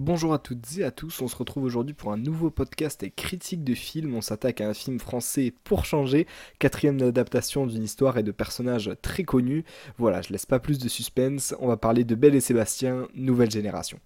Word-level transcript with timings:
Bonjour 0.00 0.32
à 0.32 0.38
toutes 0.38 0.78
et 0.78 0.84
à 0.84 0.90
tous, 0.90 1.20
on 1.20 1.28
se 1.28 1.36
retrouve 1.36 1.64
aujourd'hui 1.64 1.92
pour 1.92 2.10
un 2.10 2.16
nouveau 2.16 2.48
podcast 2.48 3.02
et 3.02 3.10
critique 3.10 3.62
de 3.62 3.74
film. 3.74 4.14
On 4.14 4.22
s'attaque 4.22 4.62
à 4.62 4.68
un 4.70 4.72
film 4.72 4.98
français 4.98 5.52
pour 5.62 5.84
changer, 5.84 6.26
quatrième 6.58 7.02
adaptation 7.02 7.66
d'une 7.66 7.82
histoire 7.82 8.16
et 8.16 8.22
de 8.22 8.30
personnages 8.30 8.92
très 9.02 9.24
connus. 9.24 9.62
Voilà, 9.98 10.22
je 10.22 10.32
laisse 10.32 10.46
pas 10.46 10.58
plus 10.58 10.78
de 10.78 10.88
suspense, 10.88 11.54
on 11.60 11.68
va 11.68 11.76
parler 11.76 12.04
de 12.04 12.14
Belle 12.14 12.34
et 12.34 12.40
Sébastien, 12.40 13.08
nouvelle 13.14 13.50
génération. 13.50 13.98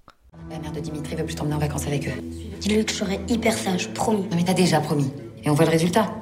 La 0.51 0.59
mère 0.59 0.73
de 0.73 0.81
Dimitri 0.81 1.15
veut 1.15 1.27
plus 1.27 1.37
t'emmener 1.37 1.55
en 1.55 1.59
vacances 1.59 1.87
avec 1.87 2.09
eux. 2.09 2.23
Dis-lui 2.59 2.85
que 2.85 2.91
je 2.91 2.97
serai 2.97 3.21
hyper 3.29 3.57
sage, 3.57 3.95
promis. 3.95 4.23
Non 4.23 4.35
mais 4.35 4.45
t'as 4.45 4.53
déjà 4.53 4.81
promis. 4.81 5.13
Et 5.45 5.51
on 5.51 5.55
voit 5.55 5.65
le 5.65 5.71
résultat. 5.71 6.13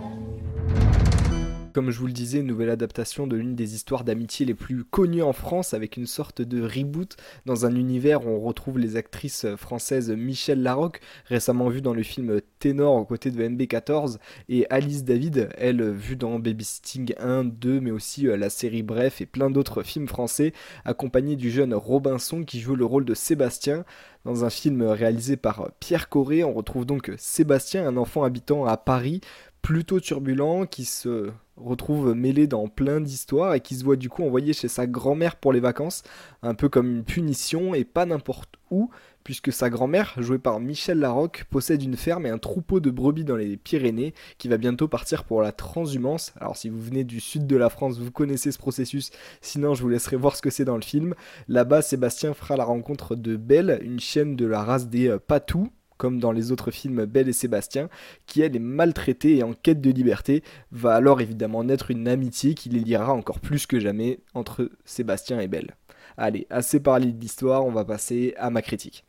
Comme 1.72 1.90
je 1.90 1.98
vous 1.98 2.06
le 2.06 2.12
disais, 2.12 2.42
nouvelle 2.42 2.68
adaptation 2.68 3.26
de 3.26 3.34
l'une 3.34 3.54
des 3.54 3.74
histoires 3.74 4.04
d'amitié 4.04 4.44
les 4.44 4.52
plus 4.52 4.84
connues 4.84 5.22
en 5.22 5.32
France, 5.32 5.72
avec 5.72 5.96
une 5.96 6.06
sorte 6.06 6.42
de 6.42 6.60
reboot 6.60 7.16
dans 7.46 7.64
un 7.64 7.74
univers 7.74 8.26
où 8.26 8.30
on 8.30 8.40
retrouve 8.40 8.78
les 8.78 8.96
actrices 8.96 9.46
françaises 9.56 10.10
Michel 10.10 10.62
Larocque, 10.62 11.00
récemment 11.26 11.70
vue 11.70 11.80
dans 11.80 11.94
le 11.94 12.02
film 12.02 12.42
Ténor 12.58 12.96
aux 12.96 13.06
côtés 13.06 13.30
de 13.30 13.42
MB14, 13.42 14.18
et 14.50 14.66
Alice 14.68 15.04
David, 15.04 15.48
elle 15.56 15.82
vue 15.92 16.16
dans 16.16 16.38
Babysitting 16.38 17.14
1, 17.18 17.44
2, 17.44 17.80
mais 17.80 17.90
aussi 17.90 18.28
euh, 18.28 18.36
la 18.36 18.50
série 18.50 18.82
Bref 18.82 19.22
et 19.22 19.26
plein 19.26 19.48
d'autres 19.48 19.82
films 19.82 20.08
français, 20.08 20.52
accompagnée 20.84 21.36
du 21.36 21.50
jeune 21.50 21.72
Robinson 21.72 22.44
qui 22.44 22.60
joue 22.60 22.76
le 22.76 22.84
rôle 22.84 23.06
de 23.06 23.14
Sébastien. 23.14 23.86
Dans 24.24 24.44
un 24.44 24.50
film 24.50 24.82
réalisé 24.82 25.36
par 25.36 25.72
Pierre 25.80 26.08
Corré, 26.08 26.44
on 26.44 26.52
retrouve 26.52 26.84
donc 26.84 27.10
Sébastien, 27.16 27.88
un 27.88 27.96
enfant 27.96 28.22
habitant 28.22 28.66
à 28.66 28.76
Paris, 28.76 29.20
plutôt 29.62 30.00
turbulent, 30.00 30.66
qui 30.66 30.84
se 30.84 31.30
retrouve 31.56 32.14
mêlé 32.14 32.46
dans 32.46 32.66
plein 32.66 33.00
d'histoires 33.00 33.54
et 33.54 33.60
qui 33.60 33.76
se 33.76 33.84
voit 33.84 33.96
du 33.96 34.08
coup 34.08 34.24
envoyé 34.24 34.52
chez 34.52 34.68
sa 34.68 34.86
grand-mère 34.86 35.36
pour 35.36 35.52
les 35.52 35.60
vacances, 35.60 36.02
un 36.42 36.54
peu 36.54 36.68
comme 36.68 36.90
une 36.90 37.04
punition 37.04 37.72
et 37.74 37.84
pas 37.84 38.04
n'importe 38.04 38.56
où, 38.70 38.90
puisque 39.22 39.52
sa 39.52 39.70
grand-mère, 39.70 40.14
jouée 40.18 40.38
par 40.38 40.58
Michel 40.58 40.98
Larocque, 40.98 41.44
possède 41.48 41.82
une 41.82 41.96
ferme 41.96 42.26
et 42.26 42.30
un 42.30 42.38
troupeau 42.38 42.80
de 42.80 42.90
brebis 42.90 43.24
dans 43.24 43.36
les 43.36 43.56
Pyrénées 43.56 44.14
qui 44.38 44.48
va 44.48 44.56
bientôt 44.56 44.88
partir 44.88 45.22
pour 45.24 45.42
la 45.42 45.52
transhumance. 45.52 46.32
Alors 46.40 46.56
si 46.56 46.68
vous 46.68 46.80
venez 46.80 47.04
du 47.04 47.20
sud 47.20 47.46
de 47.46 47.56
la 47.56 47.70
France, 47.70 48.00
vous 48.00 48.10
connaissez 48.10 48.50
ce 48.50 48.58
processus, 48.58 49.10
sinon 49.40 49.74
je 49.74 49.82
vous 49.82 49.88
laisserai 49.88 50.16
voir 50.16 50.34
ce 50.34 50.42
que 50.42 50.50
c'est 50.50 50.64
dans 50.64 50.76
le 50.76 50.82
film. 50.82 51.14
Là-bas, 51.46 51.82
Sébastien 51.82 52.34
fera 52.34 52.56
la 52.56 52.64
rencontre 52.64 53.14
de 53.14 53.36
Belle, 53.36 53.78
une 53.82 54.00
chienne 54.00 54.34
de 54.34 54.46
la 54.46 54.64
race 54.64 54.88
des 54.88 55.08
euh, 55.08 55.18
Patous, 55.18 55.70
comme 56.02 56.18
dans 56.18 56.32
les 56.32 56.50
autres 56.50 56.72
films 56.72 57.04
Belle 57.04 57.28
et 57.28 57.32
Sébastien, 57.32 57.88
qui 58.26 58.40
elle 58.40 58.56
est 58.56 58.58
maltraitée 58.58 59.36
et 59.36 59.44
en 59.44 59.52
quête 59.52 59.80
de 59.80 59.92
liberté, 59.92 60.42
va 60.72 60.96
alors 60.96 61.20
évidemment 61.20 61.62
naître 61.62 61.92
une 61.92 62.08
amitié 62.08 62.54
qui 62.54 62.70
les 62.70 62.80
liera 62.80 63.12
encore 63.12 63.38
plus 63.38 63.66
que 63.66 63.78
jamais 63.78 64.18
entre 64.34 64.68
Sébastien 64.84 65.38
et 65.38 65.46
Belle. 65.46 65.76
Allez, 66.16 66.48
assez 66.50 66.80
parlé 66.80 67.12
de 67.12 67.20
l'histoire, 67.20 67.64
on 67.64 67.70
va 67.70 67.84
passer 67.84 68.34
à 68.36 68.50
ma 68.50 68.62
critique. 68.62 69.04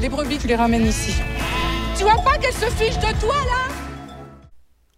Les 0.00 0.08
brebis, 0.08 0.38
tu 0.38 0.46
les 0.46 0.54
ramènes 0.54 0.86
ici. 0.86 1.20
Tu 1.98 2.04
vois 2.04 2.22
pas 2.22 2.38
qu'elle 2.38 2.54
se 2.54 2.66
fiche 2.66 2.98
de 2.98 3.20
toi 3.20 3.34
là? 3.34 3.74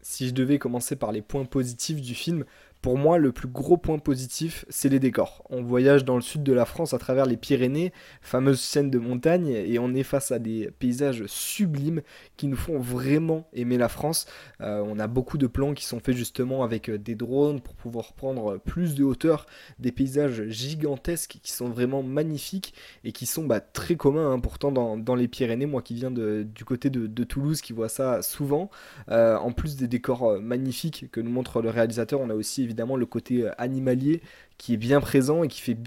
Si 0.02 0.28
je 0.28 0.34
devais 0.34 0.58
commencer 0.58 0.96
par 0.96 1.12
les 1.12 1.22
points 1.22 1.46
positifs 1.46 2.02
du 2.02 2.14
film, 2.14 2.44
pour 2.84 2.98
moi, 2.98 3.16
le 3.16 3.32
plus 3.32 3.48
gros 3.48 3.78
point 3.78 3.98
positif, 3.98 4.66
c'est 4.68 4.90
les 4.90 5.00
décors. 5.00 5.42
On 5.48 5.62
voyage 5.62 6.04
dans 6.04 6.16
le 6.16 6.20
sud 6.20 6.42
de 6.42 6.52
la 6.52 6.66
France 6.66 6.92
à 6.92 6.98
travers 6.98 7.24
les 7.24 7.38
Pyrénées, 7.38 7.94
fameuse 8.20 8.60
scène 8.60 8.90
de 8.90 8.98
montagne, 8.98 9.48
et 9.48 9.78
on 9.78 9.94
est 9.94 10.02
face 10.02 10.32
à 10.32 10.38
des 10.38 10.70
paysages 10.78 11.24
sublimes 11.24 12.02
qui 12.36 12.46
nous 12.46 12.58
font 12.58 12.78
vraiment 12.78 13.48
aimer 13.54 13.78
la 13.78 13.88
France. 13.88 14.26
Euh, 14.60 14.84
on 14.86 14.98
a 14.98 15.06
beaucoup 15.06 15.38
de 15.38 15.46
plans 15.46 15.72
qui 15.72 15.86
sont 15.86 15.98
faits 15.98 16.14
justement 16.14 16.62
avec 16.62 16.90
euh, 16.90 16.98
des 16.98 17.14
drones 17.14 17.62
pour 17.62 17.74
pouvoir 17.74 18.12
prendre 18.12 18.58
plus 18.58 18.94
de 18.94 19.02
hauteur, 19.02 19.46
des 19.78 19.90
paysages 19.90 20.46
gigantesques 20.48 21.38
qui 21.42 21.52
sont 21.52 21.70
vraiment 21.70 22.02
magnifiques 22.02 22.74
et 23.02 23.12
qui 23.12 23.24
sont 23.24 23.46
bah, 23.46 23.60
très 23.60 23.96
communs 23.96 24.30
hein, 24.30 24.40
pourtant 24.40 24.70
dans, 24.70 25.14
les 25.14 25.28
Pyrénées. 25.28 25.64
Moi 25.64 25.80
qui 25.80 25.94
viens 25.94 26.10
du 26.10 26.64
côté 26.66 26.90
de, 26.90 27.24
Toulouse, 27.24 27.62
qui 27.62 27.72
vois 27.72 27.88
ça 27.88 28.20
souvent. 28.20 28.68
Euh, 29.08 29.38
en 29.38 29.52
plus 29.52 29.76
des 29.76 29.88
décors 29.88 30.38
magnifiques 30.38 31.10
que 31.10 31.22
nous 31.22 31.30
montre 31.30 31.62
le 31.62 31.70
réalisateur, 31.70 32.20
on 32.20 32.28
a 32.28 32.34
aussi 32.34 32.62
évidemment 32.62 32.73
évidemment 32.74 32.96
le 32.96 33.06
côté 33.06 33.42
euh, 33.42 33.52
animalier 33.56 34.20
qui 34.58 34.74
est 34.74 34.78
bien 34.78 35.00
présent 35.00 35.44
et 35.44 35.48
qui 35.48 35.60
fait 35.60 35.78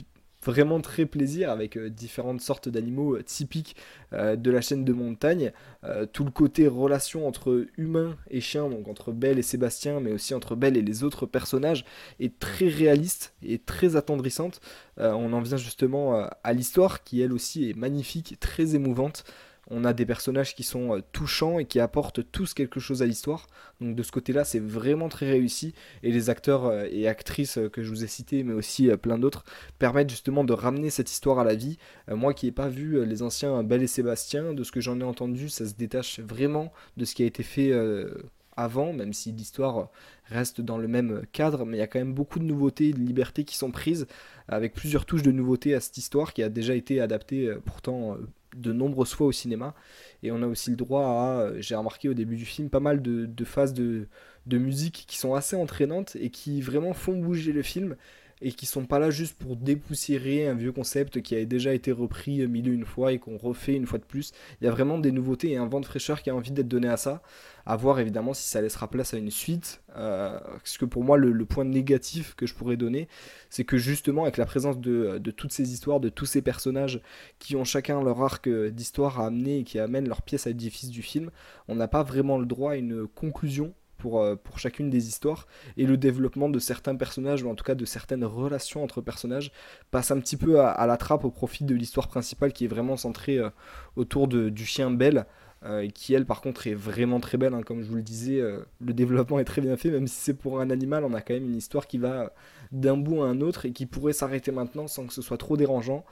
vraiment 0.42 0.80
très 0.80 1.06
plaisir 1.06 1.50
avec 1.50 1.76
euh, 1.76 1.90
différentes 1.90 2.40
sortes 2.40 2.70
d'animaux 2.70 3.16
euh, 3.16 3.24
typiques 3.24 3.76
de 4.14 4.52
la 4.52 4.62
chaîne 4.62 4.86
de 4.86 4.94
montagne. 4.94 5.52
tout 6.14 6.24
le 6.24 6.32
côté 6.32 6.66
relation 6.66 7.28
entre 7.28 7.66
humains 7.76 8.16
et 8.30 8.40
chiens, 8.40 8.70
donc 8.70 8.88
entre 8.88 9.12
Belle 9.12 9.38
et 9.38 9.42
Sébastien, 9.42 10.00
mais 10.00 10.14
aussi 10.14 10.34
entre 10.34 10.56
Belle 10.56 10.78
et 10.78 10.82
les 10.82 11.04
autres 11.04 11.26
personnages, 11.26 11.84
est 12.22 12.40
très 12.40 12.70
réaliste 12.70 13.34
et 13.44 13.60
très 13.60 13.98
attendrissante. 13.98 14.62
on 14.96 15.34
en 15.34 15.42
vient 15.42 15.58
justement 15.58 16.26
à 16.42 16.54
l'histoire 16.54 17.04
qui 17.04 17.20
elle 17.20 17.34
aussi 17.34 17.70
est 17.70 17.76
magnifique, 17.76 18.38
très 18.40 18.76
émouvante. 18.76 19.26
On 19.70 19.84
a 19.84 19.94
des 19.94 20.06
personnages 20.06 20.56
qui 20.56 20.64
sont 20.64 20.96
euh, 20.96 21.02
touchants 21.12 21.60
et 21.60 21.66
qui 21.66 21.80
apportent 21.80 22.32
tous 22.32 22.54
quelque 22.54 22.80
chose 22.80 23.02
à 23.02 23.06
l'histoire. 23.06 23.48
Donc 23.82 23.96
de 23.96 24.04
ce 24.04 24.12
côté-là, 24.12 24.46
c'est 24.46 24.60
vraiment 24.60 25.10
très 25.10 25.30
réussi. 25.30 25.74
Et 26.04 26.12
les 26.12 26.30
acteurs 26.30 26.66
euh, 26.66 26.88
et 26.90 27.08
actrices 27.08 27.58
euh, 27.58 27.70
que 27.70 27.84
je 27.84 27.90
vous 27.90 28.04
ai 28.04 28.08
cités, 28.08 28.44
mais 28.44 28.54
aussi 28.54 28.90
plein 29.02 29.18
d'autres, 29.18 29.44
permettent 29.78 30.10
justement 30.10 30.44
de 30.44 30.54
ramener 30.54 30.90
cette 30.90 31.12
histoire 31.12 31.40
à 31.40 31.44
la 31.44 31.56
vie. 31.56 31.78
moi 32.08 32.34
qui 32.34 32.46
n'ai 32.46 32.52
pas 32.52 32.70
vu 32.70 33.06
les 33.06 33.22
anciens 33.22 33.64
Belle 33.64 33.84
et 33.84 33.88
Sébastien, 33.88 34.54
de 34.54 34.64
ce 34.64 34.72
que 34.72 34.82
j'en 34.82 35.00
ai 35.00 35.04
entendu, 35.04 35.50
ça 35.50 35.66
se 35.66 35.74
détache 35.74 36.20
vraiment 36.20 36.72
de 36.96 37.06
ce 37.06 37.16
qui 37.16 37.24
a 37.24 37.26
été 37.26 37.44
fait 37.44 37.72
avant, 38.56 38.94
même 38.94 39.14
si 39.14 39.32
l'histoire 39.32 39.90
reste 40.26 40.62
dans 40.62 40.78
le 40.78 40.88
même 40.88 41.24
cadre, 41.32 41.66
mais 41.66 41.78
il 41.78 41.80
y 41.80 41.84
a 41.84 41.88
quand 41.88 42.00
même 42.00 42.14
beaucoup 42.14 42.40
de 42.40 42.46
nouveautés 42.46 42.90
et 42.90 42.94
de 42.94 43.00
libertés 43.00 43.44
qui 43.44 43.58
sont 43.58 43.72
prises, 43.72 44.08
avec 44.48 44.74
plusieurs 44.74 45.06
touches 45.06 45.24
de 45.24 45.32
nouveautés 45.32 45.74
à 45.74 45.80
cette 45.80 45.98
histoire 45.98 46.34
qui 46.34 46.44
a 46.44 46.50
déjà 46.50 46.76
été 46.76 47.02
adaptée 47.02 47.54
pourtant 47.66 48.18
de 48.58 48.74
nombreuses 48.74 49.14
fois 49.14 49.28
au 49.28 49.32
cinéma. 49.32 49.74
Et 50.24 50.32
on 50.32 50.42
a 50.42 50.48
aussi 50.48 50.70
le 50.70 50.76
droit 50.76 51.06
à, 51.06 51.40
euh, 51.40 51.62
j'ai 51.62 51.76
remarqué 51.76 52.10
au 52.10 52.14
début 52.14 52.36
du 52.36 52.46
film, 52.46 52.70
pas 52.70 52.80
mal 52.80 53.02
de, 53.02 53.46
phases 53.46 53.74
de, 53.74 54.08
de, 54.46 54.58
musique 54.58 55.06
qui 55.08 55.18
sont 55.18 55.34
assez 55.34 55.56
entraînantes 55.56 56.16
et 56.20 56.30
qui 56.30 56.62
vraiment 56.62 56.94
font 56.94 57.18
bouger 57.18 57.54
le 57.54 57.62
film 57.62 57.96
et 58.42 58.52
qui 58.52 58.66
sont 58.66 58.86
pas 58.86 59.00
là 59.00 59.10
juste 59.10 59.36
pour 59.38 59.56
dépoussiérer 59.56 60.48
un 60.48 60.54
vieux 60.54 60.72
concept 60.72 61.22
qui 61.22 61.36
a 61.36 61.44
déjà 61.46 61.74
été 61.74 61.92
repris 61.92 62.48
mille 62.48 62.72
une 62.72 62.86
fois 62.86 63.12
et 63.12 63.20
qu'on 63.20 63.38
refait 63.38 63.76
une 63.76 63.88
fois 63.88 64.00
de 64.00 64.04
plus. 64.04 64.32
Il 64.62 64.66
y 64.66 64.68
a 64.68 64.72
vraiment 64.72 65.00
des 65.00 65.12
nouveautés 65.12 65.52
et 65.52 65.58
un 65.58 65.66
vent 65.66 65.80
de 65.80 65.86
fraîcheur 65.86 66.22
qui 66.22 66.30
a 66.30 66.36
envie 66.36 66.52
d'être 66.52 66.68
donné 66.68 66.88
à 66.88 66.98
ça. 66.98 67.22
À 67.66 67.76
voir 67.76 68.00
évidemment 68.00 68.34
si 68.34 68.48
ça 68.48 68.62
laissera 68.62 68.90
place 68.90 69.14
à 69.14 69.18
une 69.18 69.32
suite. 69.32 69.82
Euh, 69.98 70.40
parce 70.40 70.78
que 70.78 70.86
pour 70.86 71.04
moi, 71.04 71.18
le, 71.18 71.46
point 71.46 71.66
négatif 71.66 72.36
que 72.36 72.46
je 72.46 72.54
pourrais 72.54 72.78
donner, 72.78 73.08
c'est 73.50 73.64
que 73.64 73.78
justement, 73.78 74.24
avec 74.24 74.38
la 74.38 74.46
présence 74.46 74.80
de, 74.80 75.18
de, 75.18 75.32
toutes 75.32 75.52
ces 75.52 75.74
histoires, 75.74 76.00
de 76.00 76.10
tous 76.10 76.26
ces 76.26 76.42
personnages 76.42 77.02
qui 77.40 77.56
ont 77.56 77.66
chacun 77.66 78.02
leur 78.02 78.22
arc 78.22 78.48
d'histoire 78.48 79.20
à 79.20 79.28
amener 79.28 79.60
et 79.60 79.64
qui 79.64 79.80
amènent 79.80 80.08
leur 80.08 80.22
pièce 80.22 80.48
à 80.48 80.52
l'édifice 80.52 80.90
du 80.90 81.02
film, 81.02 81.32
on 81.68 81.76
n'a 81.76 81.88
pas 81.88 82.04
vraiment 82.04 82.38
le 82.38 82.46
droit 82.46 82.74
à 82.74 82.76
une 82.76 83.08
conclusion 83.08 83.74
pour, 83.98 84.22
euh, 84.22 84.36
pour 84.36 84.60
chacune 84.60 84.90
des 84.90 85.08
histoires 85.08 85.48
et 85.78 85.86
le 85.86 85.98
développement 85.98 86.50
de 86.50 86.60
certains 86.60 86.96
personnages 86.96 87.44
ou 87.44 87.50
en 87.50 87.56
tout 87.56 87.64
cas 87.64 87.76
de 87.76 87.86
certaines 87.86 88.24
relations 88.24 88.84
entre 88.84 89.02
personnages 89.02 89.52
passe 89.92 90.12
un 90.12 90.20
petit 90.20 90.38
peu 90.38 90.60
à, 90.62 90.86
la 90.86 90.98
trappe 90.98 91.26
au 91.26 91.32
profit 91.32 91.64
de 91.64 91.76
l'histoire 91.76 92.08
principale 92.08 92.54
qui 92.54 92.66
est 92.66 92.70
vraiment 92.70 92.98
centrée 92.98 93.38
euh, 93.38 93.50
autour 93.96 94.28
de, 94.28 94.50
du 94.50 94.66
chien 94.66 94.92
Belle 94.92 95.26
euh, 95.64 95.88
qui 95.90 96.14
elle 96.14 96.26
par 96.26 96.42
contre 96.42 96.68
est 96.68 96.76
vraiment 96.76 97.20
très 97.20 97.38
belle 97.38 97.54
hein. 97.54 97.64
comme 97.64 97.82
je 97.82 97.90
vous 97.90 97.96
le 97.96 98.04
disais 98.04 98.40
le 98.40 98.94
développement 98.94 99.40
est 99.40 99.44
très 99.44 99.62
bien 99.62 99.76
fait 99.76 99.90
même 99.90 100.08
si 100.08 100.16
c'est 100.16 100.34
pour 100.36 100.60
un 100.62 100.70
animal 100.70 101.04
on 101.04 101.14
a 101.14 101.22
quand 101.22 101.34
même 101.34 101.46
une 101.46 101.56
histoire 101.56 101.88
qui 101.88 101.98
va 101.98 102.32
d'un 102.72 102.96
bout 102.96 103.24
à 103.24 103.28
un 103.28 103.42
autre 103.42 103.66
et 103.66 103.72
qui 103.72 103.86
pourrait 103.86 104.14
s'arrêter 104.14 104.52
maintenant 104.52 104.88
sans 104.88 105.08
que 105.08 105.14
ce 105.14 105.22
soit 105.22 105.38
trop 105.38 105.58
dérangeant 105.58 106.06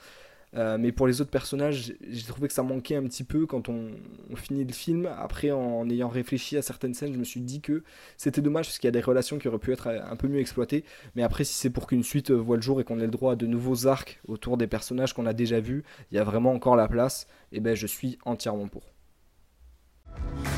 euh, 0.56 0.78
mais 0.80 0.92
pour 0.92 1.08
les 1.08 1.22
autres 1.22 1.32
personnages, 1.32 1.94
j'ai 2.10 2.24
trouvé 2.24 2.48
que 2.48 2.54
ça 2.54 2.64
manquait 2.64 2.96
un 2.96 3.04
petit 3.04 3.24
peu 3.24 3.46
quand 3.46 3.70
on, 3.70 3.90
finit 4.36 4.64
le 4.64 4.74
film. 4.74 5.10
Après, 5.18 5.52
en, 5.52 5.90
ayant 5.90 6.08
réfléchi 6.08 6.58
à 6.58 6.62
certaines 6.62 6.94
scènes, 6.94 7.14
je 7.14 7.20
me 7.20 7.24
suis 7.24 7.42
dit 7.42 7.62
que 7.62 7.84
c'était 8.18 8.42
dommage 8.42 8.68
parce 8.68 8.78
qu'il 8.78 8.88
y 8.88 8.90
a 8.90 8.92
des 8.92 9.02
relations 9.02 9.38
qui 9.38 9.48
auraient 9.48 9.60
pu 9.60 9.74
être 9.74 9.88
un 9.88 10.16
peu 10.16 10.28
mieux 10.28 10.40
exploitées. 10.40 10.86
Mais 11.16 11.24
après, 11.24 11.44
si 11.44 11.54
c'est 11.56 11.70
pour 11.70 11.88
qu'une 11.88 12.04
suite 12.04 12.32
voit 12.32 12.56
le 12.56 12.62
jour 12.62 12.80
et 12.80 12.84
qu'on 12.84 13.00
ait 13.00 13.06
le 13.06 13.12
droit 13.12 13.34
à 13.34 13.36
de 13.36 13.46
nouveaux 13.46 13.88
arcs 13.88 14.20
autour 14.28 14.58
des 14.58 14.68
personnages 14.68 15.14
qu'on 15.14 15.26
a 15.26 15.34
déjà 15.34 15.60
vus, 15.60 15.84
il 16.12 16.16
y 16.16 16.20
a 16.20 16.24
vraiment 16.24 16.54
encore 16.54 16.76
la 16.76 16.88
place. 16.88 17.28
Et 17.52 17.60
ben, 17.60 17.76
je 17.76 17.88
suis 17.88 18.18
entièrement 18.26 18.68
pour. 18.68 18.84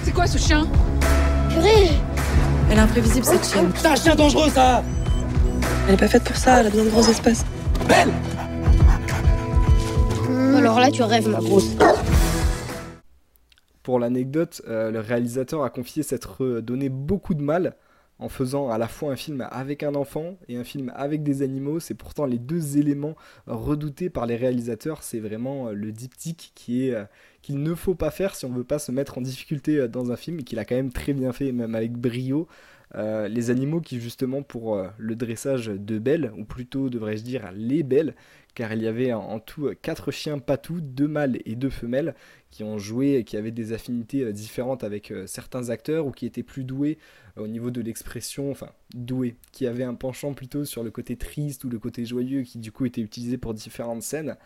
C'est 0.03 0.13
quoi 0.13 0.27
ce 0.27 0.37
chien? 0.37 0.67
Purée 1.49 1.89
Elle 2.69 2.77
est 2.77 2.81
imprévisible 2.81 3.25
cette 3.25 3.45
chienne. 3.45 3.71
C'est 3.75 3.87
un 3.87 3.95
chien 3.95 4.15
dangereux 4.15 4.49
ça 4.49 4.83
Elle 5.87 5.95
est 5.95 5.97
pas 5.97 6.07
faite 6.07 6.23
pour 6.23 6.35
ça, 6.35 6.59
elle 6.59 6.67
a 6.67 6.69
besoin 6.69 6.85
de 6.85 6.89
gros 6.89 7.07
espaces. 7.07 7.45
Belle 7.87 8.11
alors 10.29 10.79
là, 10.79 10.91
tu 10.91 11.03
rêves, 11.03 11.29
ma 11.29 11.39
grosse. 11.39 11.75
Pour 13.83 13.99
l'anecdote, 13.99 14.61
euh, 14.67 14.91
le 14.91 14.99
réalisateur 14.99 15.63
a 15.63 15.69
confié 15.69 16.03
s'être 16.03 16.59
donné 16.59 16.89
beaucoup 16.89 17.33
de 17.33 17.41
mal 17.41 17.75
en 18.19 18.27
faisant 18.29 18.69
à 18.69 18.77
la 18.77 18.87
fois 18.87 19.11
un 19.11 19.15
film 19.15 19.47
avec 19.51 19.83
un 19.83 19.95
enfant 19.95 20.37
et 20.49 20.57
un 20.57 20.63
film 20.63 20.91
avec 20.95 21.23
des 21.23 21.43
animaux. 21.43 21.79
C'est 21.79 21.93
pourtant 21.93 22.25
les 22.25 22.39
deux 22.39 22.77
éléments 22.77 23.15
redoutés 23.45 24.09
par 24.09 24.25
les 24.25 24.35
réalisateurs. 24.35 25.03
C'est 25.03 25.19
vraiment 25.19 25.69
euh, 25.69 25.73
le 25.73 25.91
diptyque 25.93 26.51
qui 26.55 26.87
est 26.87 26.95
euh, 26.95 27.05
qu'il 27.41 27.63
ne 27.63 27.73
faut 27.75 27.95
pas 27.95 28.11
faire 28.11 28.35
si 28.35 28.45
on 28.45 28.51
veut 28.51 28.65
pas 28.65 28.79
se 28.79 28.91
mettre 28.91 29.17
en 29.17 29.21
difficulté 29.21 29.87
dans 29.87 30.11
un 30.11 30.17
film 30.17 30.43
qu'il 30.43 30.59
a 30.59 30.65
quand 30.65 30.75
même 30.75 30.91
très 30.91 31.13
bien 31.13 31.31
fait, 31.31 31.53
même 31.53 31.75
avec 31.75 31.93
brio. 31.93 32.47
Les 32.95 33.49
animaux 33.49 33.81
qui 33.81 33.99
justement 33.99 34.41
pour 34.41 34.81
le 34.97 35.15
dressage 35.15 35.67
de 35.67 35.99
Belle, 35.99 36.31
ou 36.37 36.45
plutôt 36.45 36.89
devrais-je 36.89 37.23
dire 37.23 37.51
les 37.53 37.83
Belles, 37.83 38.15
car 38.55 38.73
il 38.73 38.81
y 38.81 38.87
avait 38.87 39.13
en 39.13 39.39
tout 39.39 39.71
quatre 39.81 40.09
chiens 40.09 40.39
patous, 40.39 40.81
deux 40.81 41.07
mâles 41.07 41.39
et 41.45 41.55
deux 41.55 41.69
femelles, 41.69 42.15
qui 42.49 42.63
ont 42.63 42.77
joué, 42.77 43.23
qui 43.23 43.37
avaient 43.37 43.51
des 43.51 43.73
affinités 43.73 44.31
différentes 44.33 44.83
avec 44.83 45.13
certains 45.27 45.69
acteurs 45.69 46.07
ou 46.07 46.11
qui 46.11 46.25
étaient 46.25 46.43
plus 46.43 46.63
doués 46.63 46.97
au 47.35 47.47
niveau 47.47 47.69
de 47.69 47.81
l'expression, 47.81 48.49
enfin 48.49 48.71
doués, 48.95 49.35
qui 49.51 49.67
avaient 49.67 49.83
un 49.83 49.93
penchant 49.93 50.33
plutôt 50.33 50.65
sur 50.65 50.83
le 50.83 50.89
côté 50.89 51.17
triste 51.17 51.65
ou 51.65 51.69
le 51.69 51.77
côté 51.77 52.05
joyeux, 52.05 52.41
qui 52.43 52.57
du 52.57 52.71
coup 52.71 52.85
était 52.85 53.01
utilisé 53.01 53.37
pour 53.37 53.53
différentes 53.53 54.01
scènes. 54.01 54.37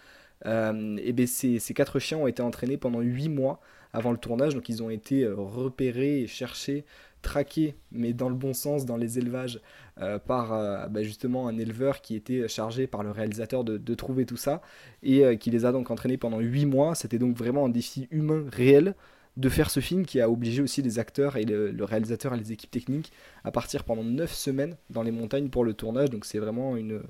et 0.46 1.14
bien 1.14 1.28
ces, 1.28 1.60
ces 1.60 1.74
quatre 1.74 2.00
chiens 2.00 2.18
ont 2.18 2.28
été 2.28 2.42
entraînés 2.42 2.78
pendant 2.78 3.02
huit 3.02 3.30
mois 3.30 3.62
avant 3.94 4.12
le 4.12 4.18
tournage, 4.18 4.56
donc 4.56 4.68
ils 4.70 4.82
ont 4.84 4.90
été 4.90 5.28
repérés 5.28 6.22
et 6.22 6.28
cherchés 6.28 6.86
traqués, 7.22 7.76
mais 7.92 8.14
dans 8.14 8.30
le 8.30 8.36
bon 8.36 8.54
sens, 8.54 8.86
dans 8.86 8.98
les 8.98 9.20
élevages, 9.20 9.62
euh, 10.00 10.20
par 10.20 10.54
euh, 10.54 10.88
bah, 10.88 11.04
justement 11.04 11.48
un 11.48 11.58
éleveur 11.58 12.02
qui 12.02 12.16
était 12.16 12.48
chargé 12.48 12.88
par 12.88 13.04
le 13.04 13.12
réalisateur 13.12 13.64
de, 13.64 13.96
trouver 13.96 14.26
tout 14.26 14.38
ça, 14.38 14.62
et 15.04 15.24
euh, 15.26 15.36
qui 15.36 15.52
les 15.52 15.66
a 15.66 15.72
donc 15.72 15.92
entraînés 15.92 16.18
pendant 16.18 16.40
8 16.40 16.66
mois. 16.66 16.96
C'était 16.96 17.20
donc 17.20 17.38
vraiment 17.38 17.66
un 17.66 17.70
défi 17.70 18.08
humain 18.12 18.46
réel 18.52 18.96
de 19.38 19.50
faire 19.50 19.70
ce 19.70 19.80
film 19.80 20.06
qui 20.06 20.20
a 20.20 20.30
obligé 20.30 20.62
aussi 20.62 20.82
les 20.82 21.00
acteurs 21.00 21.38
et 21.38 21.44
le, 21.44 21.84
réalisateur 21.84 22.34
et 22.34 22.38
les 22.38 22.52
équipes 22.52 22.72
techniques 22.72 23.12
à 23.44 23.52
partir 23.52 23.84
pendant 23.86 24.04
9 24.04 24.34
semaines 24.34 24.76
dans 24.90 25.04
les 25.04 25.12
montagnes 25.12 25.50
pour 25.50 25.64
le 25.64 25.74
tournage. 25.74 26.10
Donc 26.10 26.26
c'est 26.26 26.40
vraiment 26.40 26.76
une, 26.76 27.02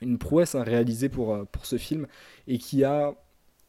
une 0.00 0.18
prouesse 0.18 0.54
hein, 0.54 0.62
réalisée 0.62 1.08
pour, 1.08 1.46
pour 1.48 1.66
ce 1.66 1.76
film 1.76 2.06
et 2.46 2.58
qui 2.58 2.84
a 2.84 3.14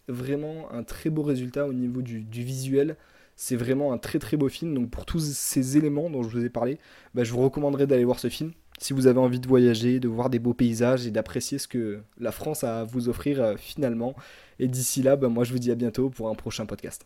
vraiment 0.07 0.71
un 0.71 0.83
très 0.83 1.09
beau 1.09 1.23
résultat 1.23 1.67
au 1.67 1.73
niveau 1.73 2.01
du 2.01 2.25
visuel. 2.31 2.95
C'est 3.37 3.55
vraiment 3.55 3.93
un 3.93 3.97
très 3.99 4.19
très 4.19 4.35
beau 4.35 4.49
film. 4.49 4.73
Donc 4.73 4.89
pour 4.89 5.05
tous 5.05 5.19
ces 5.19 5.77
éléments 5.77 6.09
dont 6.09 6.23
je 6.23 6.29
vous 6.29 6.43
ai 6.43 6.49
parlé, 6.49 6.79
bah, 7.13 7.23
je 7.23 7.31
vous 7.31 7.41
recommanderais 7.41 7.87
d'aller 7.87 8.03
voir 8.03 8.19
ce 8.19 8.29
film. 8.29 8.51
Si 8.79 8.93
vous 8.93 9.07
avez 9.07 9.19
envie 9.19 9.39
de 9.39 9.47
voyager, 9.47 9.99
de 9.99 10.07
voir 10.07 10.29
des 10.29 10.39
beaux 10.39 10.53
paysages 10.53 11.07
et 11.07 11.11
d'apprécier 11.11 11.57
ce 11.57 11.67
que 11.67 12.01
la 12.19 12.31
France 12.31 12.63
a 12.63 12.81
à 12.81 12.83
vous 12.83 13.09
offrir 13.09 13.41
euh, 13.41 13.55
finalement. 13.57 14.15
Et 14.59 14.67
d'ici 14.67 15.03
là, 15.03 15.15
bah, 15.15 15.29
moi 15.29 15.43
je 15.43 15.53
vous 15.53 15.59
dis 15.59 15.71
à 15.71 15.75
bientôt 15.75 16.09
pour 16.09 16.29
un 16.29 16.35
prochain 16.35 16.65
podcast. 16.65 17.05